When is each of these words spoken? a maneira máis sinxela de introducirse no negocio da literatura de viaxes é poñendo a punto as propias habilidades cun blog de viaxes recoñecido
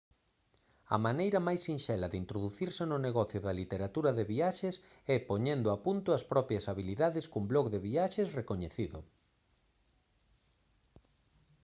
a 0.95 0.97
maneira 1.05 1.39
máis 1.47 1.61
sinxela 1.67 2.07
de 2.09 2.19
introducirse 2.23 2.83
no 2.87 2.97
negocio 3.07 3.39
da 3.43 3.57
literatura 3.61 4.11
de 4.17 4.27
viaxes 4.33 4.75
é 5.15 5.17
poñendo 5.29 5.67
a 5.71 5.77
punto 5.85 6.09
as 6.17 6.23
propias 6.31 6.63
habilidades 6.69 7.25
cun 7.31 7.45
blog 7.51 7.65
de 7.73 7.79
viaxes 7.89 8.33
recoñecido 8.39 8.99